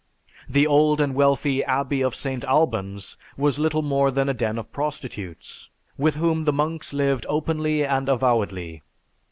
[0.49, 2.43] The old and wealthy Abbey of St.
[2.45, 7.85] Albans was little more than a den of prostitutes, with whom the monks lived openly
[7.85, 8.81] and avowedly.